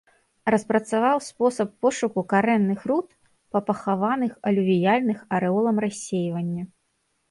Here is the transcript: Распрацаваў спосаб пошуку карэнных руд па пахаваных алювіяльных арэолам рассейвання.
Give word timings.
Распрацаваў 0.53 1.21
спосаб 1.25 1.69
пошуку 1.83 2.25
карэнных 2.35 2.79
руд 2.93 3.07
па 3.53 3.59
пахаваных 3.71 4.31
алювіяльных 4.49 5.19
арэолам 5.41 5.77
рассейвання. 5.91 6.63